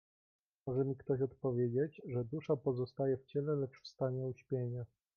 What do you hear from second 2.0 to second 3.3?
że dusza pozostaje w